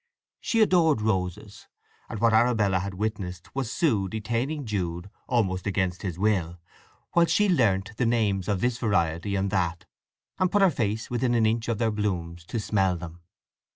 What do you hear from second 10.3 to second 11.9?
and put her face within an inch of